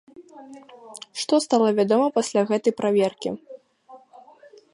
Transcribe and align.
Што 1.23 1.33
стала 1.45 1.67
вядома 1.81 2.07
пасля 2.17 2.41
гэтай 2.53 2.73
праверкі? 2.81 3.29